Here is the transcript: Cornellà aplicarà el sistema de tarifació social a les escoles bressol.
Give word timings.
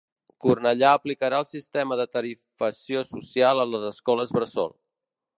Cornellà 0.43 0.93
aplicarà 0.99 1.41
el 1.43 1.47
sistema 1.49 1.97
de 1.99 2.07
tarifació 2.15 3.03
social 3.09 3.65
a 3.65 3.69
les 3.75 3.85
escoles 3.91 4.33
bressol. 4.39 4.73